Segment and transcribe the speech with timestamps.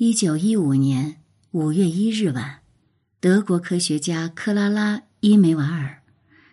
[0.00, 1.16] 一九一五年
[1.50, 2.60] 五月一日晚，
[3.18, 6.02] 德国科学家克拉拉·伊梅瓦尔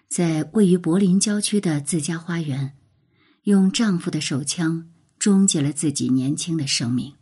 [0.07, 2.73] 在位于柏林郊区的自家花园，
[3.43, 4.89] 用丈夫的手枪
[5.19, 7.13] 终结了自己年轻的生命。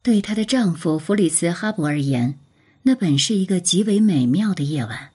[0.00, 2.38] 对她的丈夫弗里茨·哈勃而言，
[2.82, 5.10] 那本是一个极为美妙的夜晚，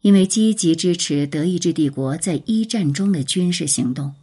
[0.00, 4.14] 因为积极支持德意志帝国在一战中的军事行动，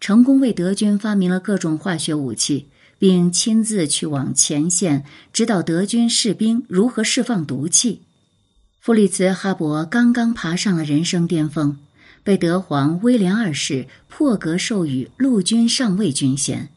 [0.00, 2.68] 成功为德军发明了各种化学武器。
[2.98, 8.02] 并亲自去往前线指导德军士兵如何释放毒气。
[8.80, 11.78] 弗里茨·哈勃刚刚爬上了人生巅峰，
[12.22, 16.70] 被德皇威廉二世破格授予陆军上尉军衔。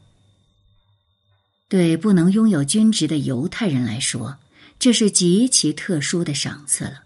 [1.68, 4.38] 对不能拥有军职的犹太人来说，
[4.80, 7.04] 这是极其特殊的赏赐了。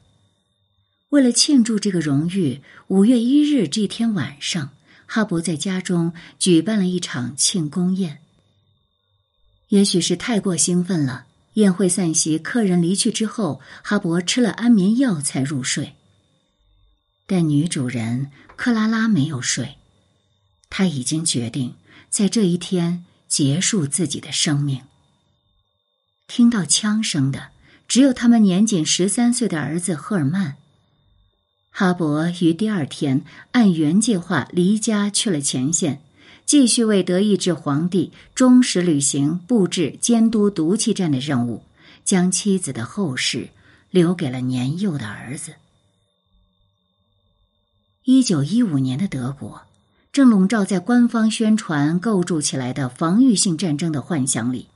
[1.09, 4.69] 为了庆祝这个荣誉，五月一日这天晚上，
[5.05, 8.19] 哈勃在家中举办了一场庆功宴。
[9.73, 15.95] 也许是太过兴奋了，宴会散席，客人离去之后，哈勃吃了安眠药才入睡。
[17.25, 19.77] 但女主人克拉拉没有睡，
[20.69, 21.73] 她已经决定
[22.07, 24.81] 在这一天结束自己的生命。
[26.27, 27.49] 听到枪声的
[27.87, 30.57] 只有他们年仅十三岁的儿子赫尔曼。
[31.71, 36.03] 哈勃于第二天按原计划离家去了前线。
[36.53, 41.63] 继续为德意志皇帝忠实履行布置监督毒气战的任务，
[42.05, 43.49] 将妻子的后事
[43.89, 45.55] 留给了年幼的儿子。
[48.03, 49.63] 一九一五年的德国
[50.11, 54.67] 正笼罩在官方宣传构筑起来的防御性战争的幻想里，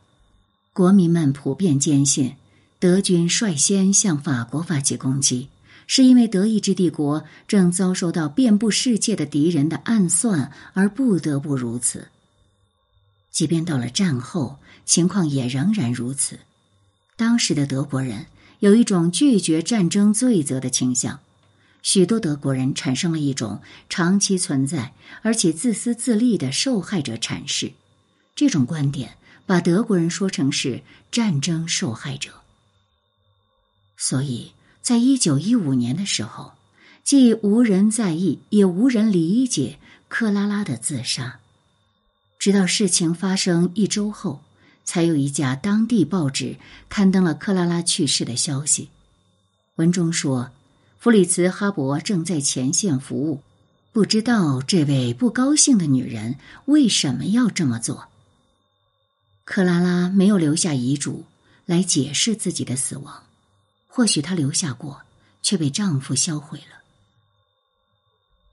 [0.73, 2.38] 国民们普遍坚信
[2.80, 5.50] 德军率先向法国发起攻击。
[5.88, 12.09] 是因为德意志帝国正遭受到遍布世界的敌人的暗算，而不得不如此。
[13.31, 16.39] 即便到了战后，情况也仍然如此。
[17.15, 18.25] 当时的德国人
[18.59, 21.21] 有一种拒绝战争罪责的倾向，
[21.81, 27.71] 许多德国人产生了一种长期存在而且自私自利的受害者阐释。
[28.36, 29.15] 这种观点
[29.45, 32.31] 把德国人说成是战争受害者，
[33.95, 34.52] 所以。
[34.87, 36.53] 在一九一五年的时候，
[37.03, 41.42] 既无人在意，也无人理解克拉拉的自杀。
[42.39, 44.39] 直到事情发生一周后，
[44.86, 46.55] 才有一家当地报纸
[46.87, 48.87] 刊登了克拉拉去世的消息。
[49.76, 50.52] 文中说，
[50.97, 53.42] 弗里茨·哈勃正在前线服务，
[53.92, 58.08] 不知道这位不高兴的女人为什么要这么做。
[59.43, 61.26] 克拉拉没有留下遗嘱
[61.65, 63.23] 来解释自己的死亡。
[63.97, 65.02] 或许她留下过，
[65.41, 66.83] 却被丈夫销毁了。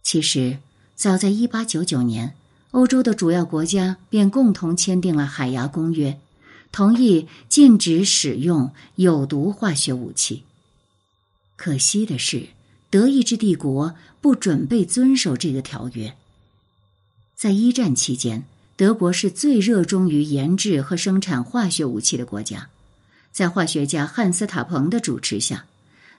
[0.02, 0.58] 其实，
[0.94, 2.34] 早在一八九九年，
[2.70, 6.12] 欧洲的主要国家便共同签订了《海牙公约》，
[6.72, 10.44] 同意禁止使用有毒化学武器。
[11.56, 12.48] 可惜的是，
[12.88, 16.16] 德意志帝国不准备遵守这个条约。
[17.34, 22.70] 在一战期间，德国是最热衷于研制和生产化学武器的国家。
[23.34, 25.64] 在化学家汉斯塔彭的主持下，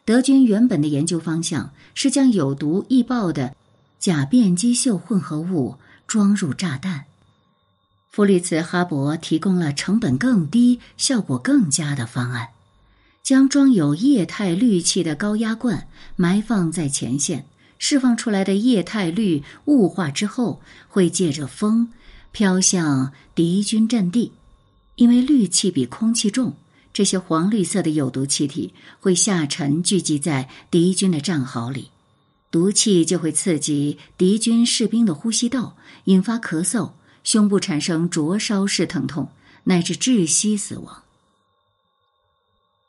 [0.04, 3.56] 德军原本的研究方向是将有毒易爆的
[4.00, 7.06] 甲变基溴混合物装入炸弹。
[8.10, 12.50] 弗里茨·哈勃提供了成本更低、效果更佳的方案：
[13.24, 15.88] 将装有液态氯气的高压罐
[16.18, 17.46] 埋放在前线，
[17.80, 21.94] 释放出来的液态氯雾化之后，会借着风
[22.34, 24.34] 飘向敌军阵地，
[24.96, 26.54] 因为氯气比空气重。
[26.96, 31.90] 这些黄绿色的有毒气体会下沉，聚集在敌军的战壕里，
[32.50, 36.92] 毒气就会刺激敌军士兵的呼吸道，引发咳嗽、
[37.22, 39.30] 胸部产生灼烧式疼痛，
[39.66, 41.04] 乃至窒息死亡。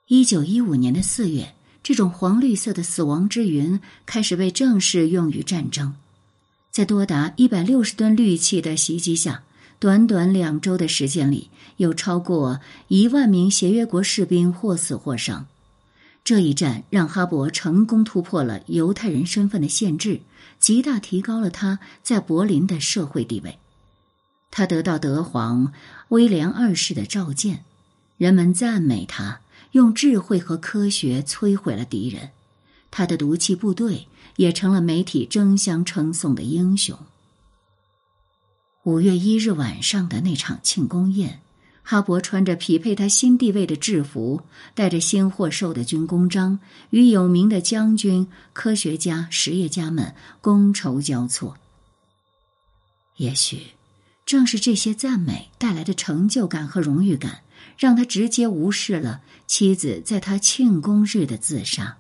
[0.06, 5.96] 一九一五年的四月，这种黄绿色的死亡之云开始被正式用于战争，
[6.70, 9.42] 在多达一百六十吨氯气的袭击下。
[9.78, 15.46] 短短两周的时间里，有超过一万名协约国士兵或死或伤。
[16.24, 20.22] 这一战让哈勃成功突破了犹太人身份的限制，
[20.58, 23.58] 极大提高了他在柏林的社会地位。
[24.50, 25.72] 他得到德皇
[26.08, 27.64] 威廉二世的召见，
[28.16, 29.40] 人们赞美他
[29.72, 32.30] 用智慧和科学摧毁了敌人。
[32.90, 36.98] 他的毒气部队也成了媒体争相称颂的英雄。
[38.86, 41.40] 五月一日晚上的那场庆功宴，
[41.82, 44.42] 哈勃穿着匹配他新地位的制服，
[44.76, 46.60] 带着新获授的军功章，
[46.90, 51.56] 与有名的将军、科学家、实业家们觥筹交错。
[53.16, 53.72] 也许，
[54.24, 57.40] 正是这些赞美带来的成就感和荣誉感，
[57.76, 61.96] 让他直接无视了妻子在他庆功日的自杀。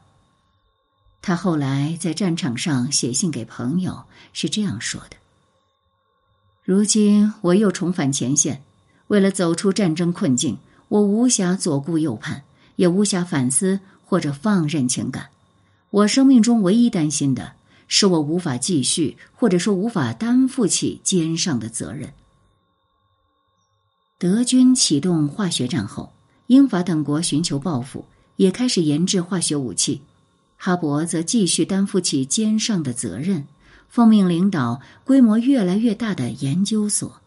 [1.20, 5.16] 他后来在战场上写信给朋友，是这样说的
[6.66, 8.64] ：“如今我又重返前线，
[9.06, 10.58] 为了走出战争困境，
[10.88, 12.42] 我无暇左顾右盼，
[12.74, 15.28] 也无暇反思或者放任情感。
[15.90, 17.52] 我生命中唯一担心的
[17.86, 22.12] 是，我无法继续，或者说无法担负起肩上的责任。”
[24.18, 26.14] 德军启动化学战后，
[26.48, 30.02] 英法等国寻求报复，也开始研制化学武器。
[30.56, 33.46] 哈勃则继续担负起肩上的责任，
[33.88, 37.20] 奉命领导规模越来越大的研究所，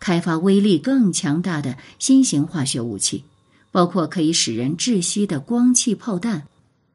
[0.00, 3.24] 开发威力更强大的新型化学武器，
[3.70, 6.48] 包括可以使人窒息的光气炮弹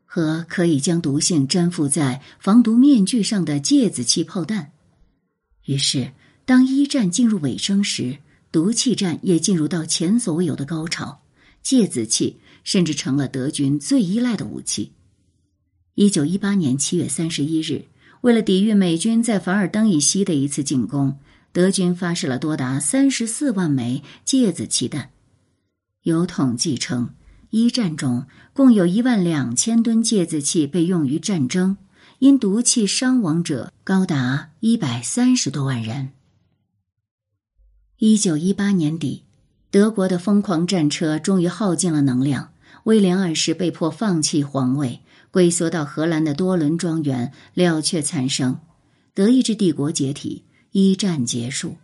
[0.05, 4.71] 和可以将毒性粘附在防毒面具上的芥子气炮弹。
[5.65, 6.11] 于是，
[6.45, 8.17] 当一战进入尾声时，
[8.51, 11.21] 毒气战也进入到前所未有的高潮，
[11.63, 14.91] 芥子气甚至成了德军最依赖的武器。
[15.95, 17.85] 一九一八年七月三十一日，
[18.21, 21.17] 为了抵御美军在凡尔登以西的一次进攻，
[21.51, 25.09] 德军发射了多达三十四万枚芥子气弹。
[26.03, 27.15] 有统计称，
[27.49, 31.77] 一战中共有一万两千吨芥子气被用于战争，
[32.19, 36.09] 因毒气伤亡者高达一百三十多万人。
[37.97, 39.23] 一九一八年底，
[39.69, 42.53] 德国的疯狂战车终于耗尽了能量，
[42.83, 45.01] 威廉二世被迫放弃皇位。
[45.31, 48.59] 龟缩到荷兰的多伦庄园了却残生，
[49.13, 51.77] 德意志帝国解体，一战结束。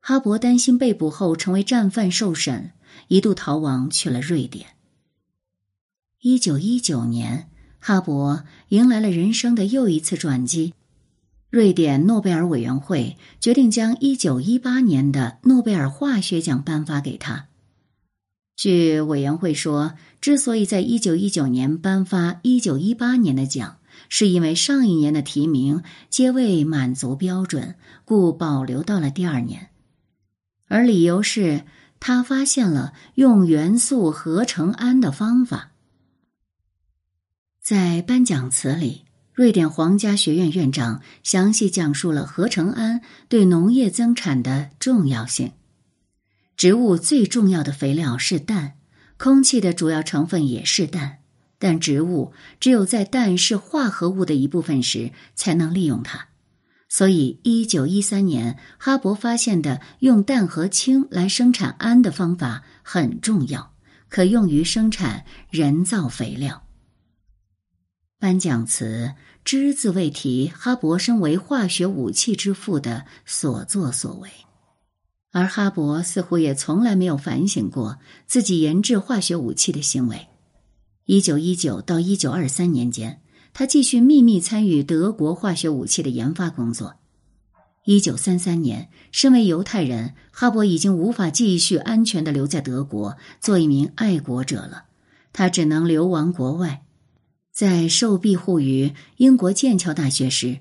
[0.00, 2.72] 哈勃担心被捕后成为战犯受审，
[3.08, 4.66] 一度逃亡去了瑞典。
[6.20, 7.48] 一九一九年，
[7.78, 10.74] 哈勃迎来了人生的又一次转机，
[11.50, 17.46] 瑞典诺贝尔委员会决定将一九一八年的诺贝尔化学奖颁发给他。
[18.56, 23.76] 据委员会说，之所以在一九一九年颁发一九一八年的奖，
[24.08, 27.74] 是因为上一年的提名皆未满足标准，
[28.06, 29.68] 故保留到了第二年。
[30.68, 31.64] 而理由是
[32.00, 35.72] 他发现了用元素合成氨的方法。
[37.62, 39.02] 在颁奖词里，
[39.34, 45.52] 瑞典皇家学院院长详细讲述了合成氨对农业增产的重要性。
[46.56, 48.72] 植物最重要的肥料是氮，
[49.18, 51.18] 空气的主要成分也是氮，
[51.58, 56.28] 但植物只有在氮是化合物的一部分时才能利用它。
[56.88, 63.74] 所以，一九一三年哈勃发现的用氮和氢来生产氨的方法很重要，
[64.08, 66.62] 可用于生产人造肥料。
[68.18, 69.12] 颁奖词
[69.44, 74.30] 只字未提哈勃身为化学武器之父的所作所为。
[75.32, 80.28] 而哈勃似乎也从来没有反省过自己研制化学武器的行为。
[81.04, 83.20] 一九一九到一九二三年间，
[83.52, 86.96] 他继续秘密参与德国化学武器的研发工作。
[87.84, 94.86] 一九三三年，身为犹太人，哈勃已经无法继续安全的留在德国做一名爱国者了，
[95.32, 96.82] 他只能流亡国外。
[97.52, 100.58] 在受庇护于英国剑桥大学时。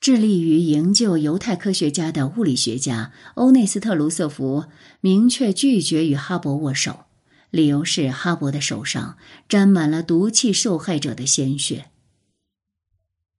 [0.00, 4.66] 致力于营救犹太科学家的物理学家欧内斯特·卢瑟福
[5.00, 7.06] 明确拒绝与哈勃握手，
[7.50, 9.16] 理由是哈勃的手上
[9.48, 11.86] 沾满了毒气受害者的鲜血。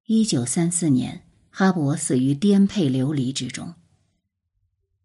[0.08, 3.76] 一九三四年，哈勃死于颠沛流离之中。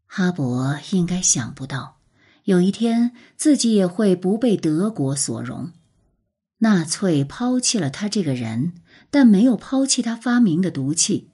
[0.06, 1.98] 哈勃应该想不到，
[2.44, 5.72] 有一天自己也会不被德国所容。
[6.58, 8.74] 纳粹抛弃了他这个人，
[9.10, 11.31] 但没有抛弃他发明的毒气。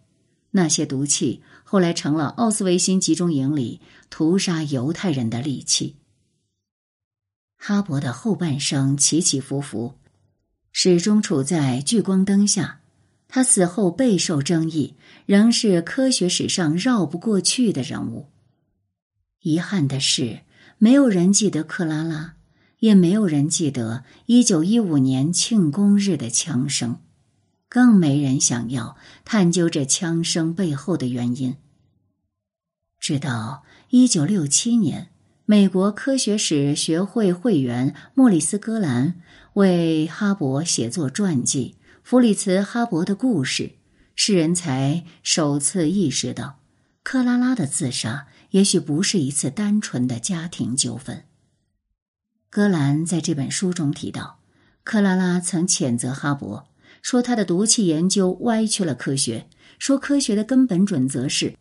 [0.59, 5.95] 那些毒气后来成了奥斯维辛集中营里屠杀犹太人的利器。
[7.57, 9.95] 哈勃的后半生起起伏伏，
[10.73, 12.81] 始终处在聚光灯下。
[13.29, 14.95] 他死后备受争议，
[15.27, 18.27] 仍是科学史上绕不过去的人物。
[19.43, 20.41] 遗憾的是，
[20.79, 22.35] 没有人记得克拉拉，
[22.81, 26.99] 也没有人记得一九一五年庆功日的枪声。
[27.69, 31.57] 更没人想要探究这枪声背后的原因。
[32.99, 35.11] 直到一九六七年，
[35.45, 39.21] 美国科学史学会会员莫里斯·戈兰
[39.55, 43.63] 为哈勃写作传记《弗里茨·哈勃的故事》，
[44.15, 46.59] 世人才首次意识到，
[47.03, 51.25] 克拉拉的自杀也许不是一次单纯的家庭纠纷。
[52.51, 54.41] 戈兰在这本书中提到，
[54.83, 56.65] 克拉拉曾谴责哈勃。
[57.03, 61.55] 说他的毒气研究歪曲了科学，说科学的根本准则是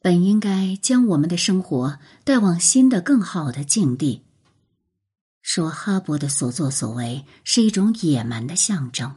[0.00, 4.22] 本应该将我们的生活带往新的、更好的境地。
[5.42, 9.16] 说哈勃的所作所为是一种野蛮的象征。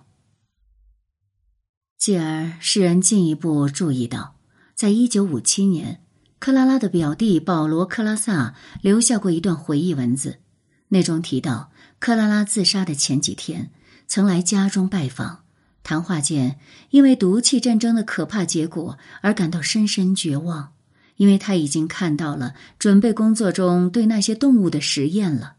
[1.98, 4.36] 继而，世人进一步注意到，
[4.74, 6.04] 在一九五七年，
[6.40, 10.40] 克拉拉的表弟保罗·克拉萨留下过一段回忆文字，
[10.88, 13.72] 那中提到克拉拉自杀的前几天
[14.10, 15.46] 曾来家中拜访。
[15.84, 20.74] 谈话间，因为毒气战争的可怕结果而感到深深绝望。
[21.16, 25.56] 因为他已经看到了准备工作中对那些动物的实验了。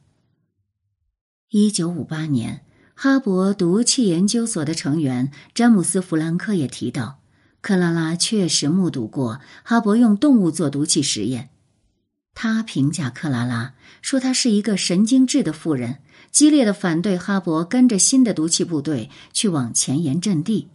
[1.50, 2.64] 一九五八年，
[2.94, 7.20] 哈勃毒气研究所的成员詹姆斯·弗兰克也提到，
[7.60, 11.50] 克拉拉确实目睹过哈勃用动物做毒气实验。
[12.32, 15.98] 他评价克拉拉说：“她是一个神经质的妇人，
[16.30, 20.68] 激烈的反对哈勃跟着新的毒气部队去往前沿阵地，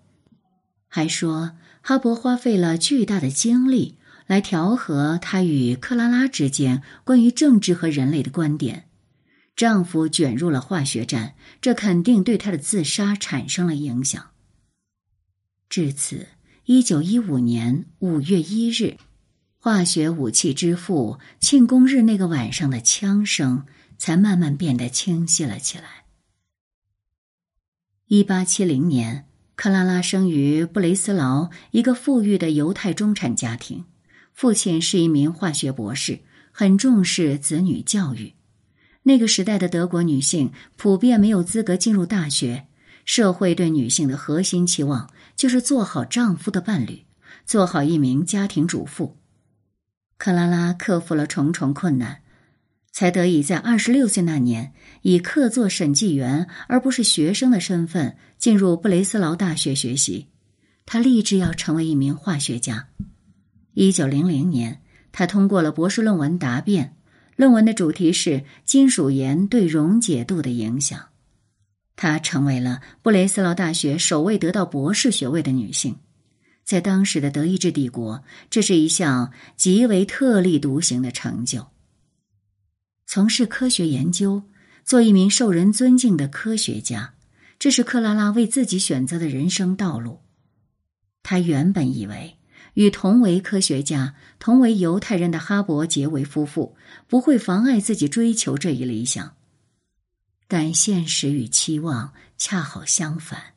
[0.87, 3.97] 还说哈勃花费了巨大的精力。”
[4.27, 8.85] 来调和他与克拉拉之间关于政治和人类的观点。
[9.55, 14.31] 丈夫卷入了化学战，这肯定对他的自杀产生了影响。
[15.69, 16.25] 至此，
[16.65, 18.97] 一九一五年五月一日，
[19.59, 26.05] 化学武器之父庆功日那个晚上的枪声才慢慢变得清晰了起来。
[28.07, 33.85] 一八七零年，克拉拉生于布雷斯劳一个富裕的犹太中产家庭。
[34.33, 36.19] 父亲是一名化学博士，
[36.51, 38.33] 很重视子女教育。
[39.03, 42.67] 那个时代的德国女性普遍没有资格进入大学，
[43.05, 47.05] 社会对女性的核心期望就是做好丈夫的伴侣，
[47.45, 49.17] 做好一名家庭主妇。
[50.17, 52.21] 克拉拉克服了重重困难，
[52.95, 54.71] 才得以在二十六岁那年
[55.01, 60.27] 以客座审计员而不是学生的身份进入布雷斯劳大学学习。
[60.85, 62.87] 她立志要成为一名化学家。
[63.73, 66.95] 一九零零年，他通过了博士论文答辩，
[67.35, 70.97] 论文的主题是金属盐对溶解度的影响。
[71.97, 75.97] 她成为了布雷斯劳大学首位得到博士学位的女性，
[76.63, 81.67] 在当时的德意志帝国，这是一项极为特立独行的成就。
[83.05, 84.43] 从事科学研究，
[84.83, 87.13] 做一名受人尊敬的科学家，
[87.59, 90.21] 这是克拉拉为自己选择的人生道路。
[91.23, 92.37] 她原本以为。
[92.75, 96.75] 与同为科学家、同为犹太人的哈勃结为夫妇，
[97.07, 99.33] 不会妨碍自己追求这一理想。
[100.49, 103.53] 但现实与期望恰好相反。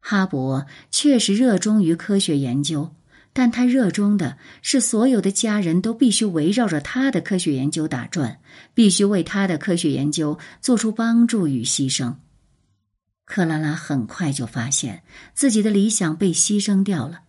[0.00, 2.92] 哈勃确实热衷于科学研究，
[3.38, 8.40] 但他热衷的是所有的家人都必须围绕着他的科学研究打转，
[8.72, 12.14] 必须为他的科学研究做出帮助与牺牲。
[13.26, 15.02] 克拉拉很快就发现
[15.34, 17.24] 自己的理想被牺牲掉了。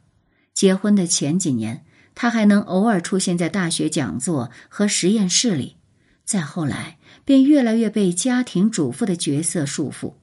[0.54, 1.84] 结婚的前几年，
[2.16, 5.76] 他还能偶尔出现在大学讲座和实验室里；
[6.24, 10.14] 再后来，便越来越被家庭主妇的角色束缚，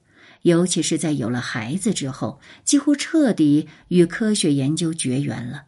[0.40, 5.64] 尤其是在有了孩子之后，几乎彻底与科学研究绝缘了。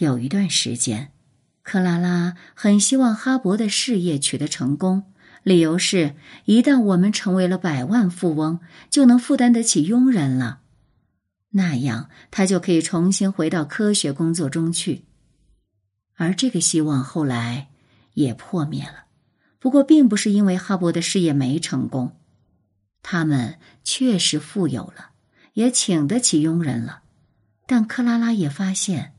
[0.00, 1.12] 有一段时间，
[1.62, 6.14] 克拉拉很希望哈勃的事业取得成功，理由是：
[6.46, 10.60] 一旦我们成为了百万富翁，就能负担得起佣人了。
[11.50, 15.04] 那样，他就可以重新回到科学工作中去，
[16.14, 17.68] 而这个希望后来
[18.14, 19.04] 也破灭了。
[19.58, 22.16] 不过，并不是因为哈勃的事业没成功，
[23.02, 25.10] 他们确实富有了，
[25.52, 27.02] 也请得起佣人了。
[27.66, 29.12] 但克拉拉也发现，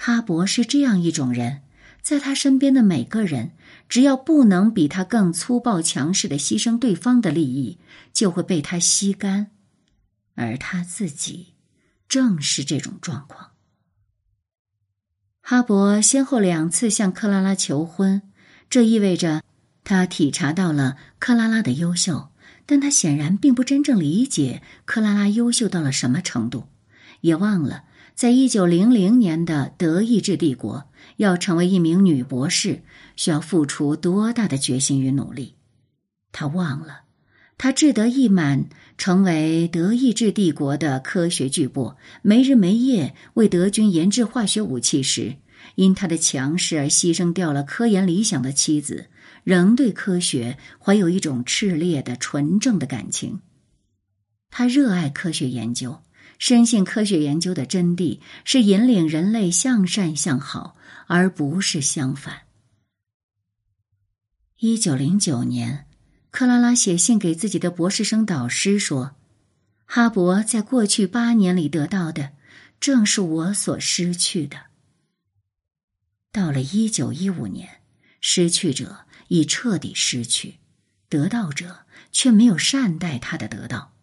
[0.00, 1.62] 哈勃是这样一种人，
[2.00, 3.50] 在他身边的每个人，
[3.88, 7.78] 只要不能比他更粗暴强势的牺牲对方的利益，
[8.12, 9.50] 就会被他吸干，
[10.36, 11.48] 而他自己。
[12.08, 13.50] 正是这种状况。
[15.42, 18.22] 哈勃先后两次向克拉拉求婚，
[18.70, 19.42] 这意味着
[19.84, 22.30] 他体察到了克拉拉的优秀，
[22.64, 26.68] 但他显然并不真正理解克拉拉优秀到了什么程度，
[27.20, 27.84] 也忘了
[28.18, 32.82] 在一九零零年的德意志帝国，要成为一名女博士
[33.14, 35.54] 需要付出多大的决心与努力。
[36.32, 37.02] 他忘了。
[37.58, 45.36] 他志得意满，成为德意志帝国的科学巨擘，没日没夜为德军研制化学武器时，
[45.76, 49.06] 因他的强势而牺牲掉了科研理想的妻子，
[49.44, 53.38] 仍对科学怀有一种炽烈的、纯正的感情。
[54.50, 56.00] 他热爱科学研究，
[56.38, 60.76] 深信科学研究的真谛是引领人类向善向好，
[61.06, 62.42] 而不是相反。
[64.58, 65.84] 一九零九年。
[66.30, 69.16] 克拉拉写信给自己的博士生导师说
[69.86, 72.32] ：“哈勃在过去八年里得到的，
[72.78, 74.66] 正是我所失去的。”
[76.30, 77.80] 到了一九一五年，
[78.20, 80.58] 失去者已彻底失去，
[81.08, 83.94] 得到者却没有善待他的得到。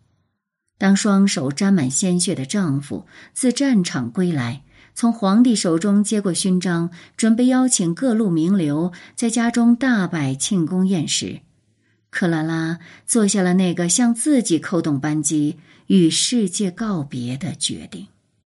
[0.78, 4.64] 当双手沾满鲜血的丈夫自战场归来，
[4.94, 11.42] 从皇帝手中接过勋章，准备邀请各路名流在家中大摆庆功宴时，
[12.10, 18.08] 克拉拉做下了那个向自己扣动扳机、与世界告别的决定。